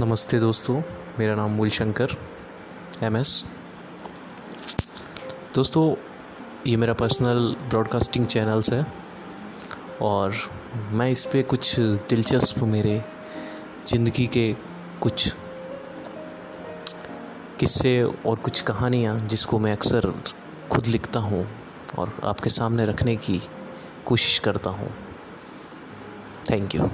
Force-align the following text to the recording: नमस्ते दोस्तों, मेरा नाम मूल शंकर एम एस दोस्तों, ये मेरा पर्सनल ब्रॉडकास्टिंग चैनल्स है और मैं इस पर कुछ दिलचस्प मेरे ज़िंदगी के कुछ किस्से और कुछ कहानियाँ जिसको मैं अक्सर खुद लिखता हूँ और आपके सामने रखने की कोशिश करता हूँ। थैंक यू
नमस्ते 0.00 0.38
दोस्तों, 0.40 0.80
मेरा 1.18 1.34
नाम 1.34 1.50
मूल 1.50 1.68
शंकर 1.70 2.16
एम 3.02 3.16
एस 3.16 3.44
दोस्तों, 5.54 5.84
ये 6.66 6.76
मेरा 6.76 6.92
पर्सनल 6.92 7.54
ब्रॉडकास्टिंग 7.68 8.26
चैनल्स 8.26 8.72
है 8.72 8.84
और 10.02 10.34
मैं 10.92 11.08
इस 11.10 11.24
पर 11.24 11.42
कुछ 11.42 11.74
दिलचस्प 11.80 12.58
मेरे 12.64 13.00
ज़िंदगी 13.88 14.26
के 14.26 14.52
कुछ 15.00 15.32
किस्से 17.60 18.02
और 18.02 18.36
कुछ 18.36 18.60
कहानियाँ 18.62 19.18
जिसको 19.18 19.58
मैं 19.58 19.72
अक्सर 19.72 20.12
खुद 20.72 20.86
लिखता 20.86 21.20
हूँ 21.20 21.46
और 21.98 22.20
आपके 22.24 22.50
सामने 22.50 22.86
रखने 22.86 23.16
की 23.16 23.40
कोशिश 24.06 24.38
करता 24.38 24.70
हूँ। 24.70 24.90
थैंक 26.50 26.74
यू 26.74 26.90